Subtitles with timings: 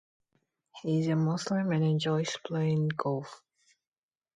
[0.81, 3.43] He is a Muslim and enjoys playing golf.